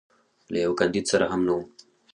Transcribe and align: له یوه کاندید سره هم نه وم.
له 0.51 0.57
یوه 0.65 0.75
کاندید 0.79 1.05
سره 1.11 1.25
هم 1.31 1.41
نه 1.47 1.53
وم. 1.57 1.63